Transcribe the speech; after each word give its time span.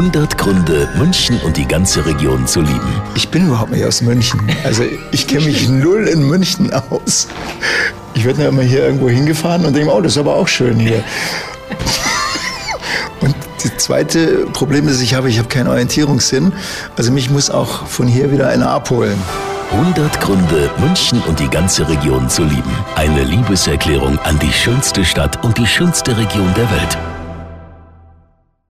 100 0.00 0.38
Gründe, 0.38 0.88
München 0.96 1.38
und 1.42 1.58
die 1.58 1.68
ganze 1.68 2.06
Region 2.06 2.46
zu 2.46 2.62
lieben. 2.62 3.02
Ich 3.14 3.28
bin 3.28 3.48
überhaupt 3.48 3.70
nicht 3.70 3.84
aus 3.84 4.00
München. 4.00 4.40
Also 4.64 4.82
ich 5.12 5.26
kenne 5.26 5.44
mich 5.44 5.68
null 5.68 6.08
in 6.08 6.26
München 6.26 6.72
aus. 6.72 7.28
Ich 8.14 8.24
werde 8.24 8.44
immer 8.44 8.62
hier 8.62 8.82
irgendwo 8.86 9.10
hingefahren 9.10 9.66
und 9.66 9.76
denke, 9.76 9.92
oh, 9.92 10.00
das 10.00 10.12
ist 10.12 10.18
aber 10.18 10.36
auch 10.36 10.48
schön 10.48 10.78
hier. 10.78 11.04
Und 13.20 13.34
das 13.62 13.76
zweite 13.76 14.46
Problem, 14.54 14.86
das 14.86 15.02
ich 15.02 15.12
habe, 15.12 15.28
ich 15.28 15.38
habe 15.38 15.48
keinen 15.48 15.68
Orientierungssinn. 15.68 16.54
Also 16.96 17.12
mich 17.12 17.28
muss 17.28 17.50
auch 17.50 17.86
von 17.86 18.06
hier 18.06 18.32
wieder 18.32 18.48
einer 18.48 18.70
abholen. 18.70 19.18
100 19.72 20.18
Gründe, 20.18 20.70
München 20.78 21.20
und 21.28 21.38
die 21.38 21.48
ganze 21.48 21.86
Region 21.86 22.26
zu 22.30 22.42
lieben. 22.44 22.74
Eine 22.96 23.22
Liebeserklärung 23.22 24.18
an 24.20 24.38
die 24.38 24.52
schönste 24.52 25.04
Stadt 25.04 25.44
und 25.44 25.58
die 25.58 25.66
schönste 25.66 26.16
Region 26.16 26.54
der 26.56 26.70
Welt. 26.70 27.19